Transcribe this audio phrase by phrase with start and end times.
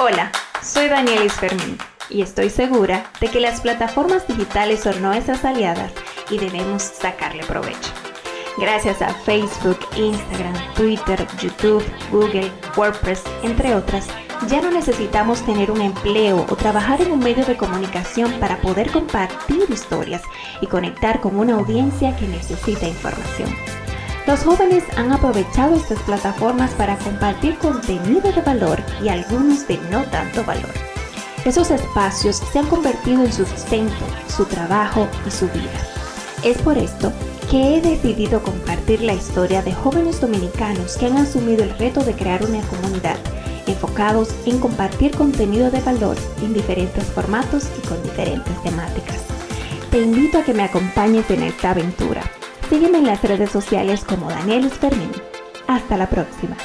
[0.00, 0.30] Hola,
[0.62, 1.76] soy Danielis Fermín
[2.08, 5.90] y estoy segura de que las plataformas digitales son nuestras aliadas
[6.30, 7.90] y debemos sacarle provecho.
[8.58, 14.06] Gracias a Facebook, Instagram, Twitter, YouTube, Google, WordPress, entre otras,
[14.46, 18.92] ya no necesitamos tener un empleo o trabajar en un medio de comunicación para poder
[18.92, 20.22] compartir historias
[20.60, 23.52] y conectar con una audiencia que necesita información.
[24.28, 30.02] Los jóvenes han aprovechado estas plataformas para compartir contenido de valor y algunos de no
[30.04, 30.68] tanto valor.
[31.46, 35.80] Esos espacios se han convertido en su sustento, su trabajo y su vida.
[36.44, 37.10] Es por esto
[37.50, 42.12] que he decidido compartir la historia de jóvenes dominicanos que han asumido el reto de
[42.12, 43.16] crear una comunidad
[43.66, 49.22] enfocados en compartir contenido de valor en diferentes formatos y con diferentes temáticas.
[49.90, 52.30] Te invito a que me acompañes en esta aventura
[52.68, 55.10] Sígueme en las redes sociales como Daniel Fermín.
[55.66, 56.56] Hasta la próxima.